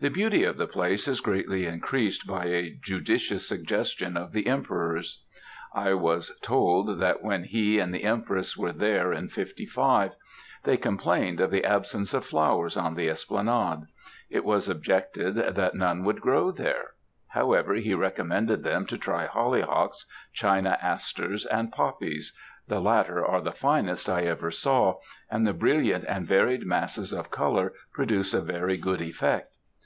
[0.00, 5.22] The beauty of the place is greatly increased by a judicious suggestion of the Emperor's.
[5.72, 10.10] I was told that when he and the Empress were there in '55,
[10.64, 13.86] they complained of the absence of flowers on the esplanade;
[14.28, 16.94] it was objected that none would grow there;
[17.28, 22.36] however, he recommended them to try hollyhocks, china asters, and poppies,
[22.66, 24.98] the latter are the finest I ever saw,
[25.30, 29.50] and the brilliant and varied masses of colour produce a very good effect.